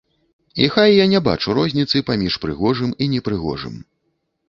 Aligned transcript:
І 0.63 0.69
хай 0.75 0.95
я 0.99 1.05
не 1.11 1.21
бачу 1.27 1.55
розніцы 1.59 2.03
паміж 2.09 2.41
прыгожым 2.47 2.99
і 3.03 3.13
непрыгожым. 3.15 3.81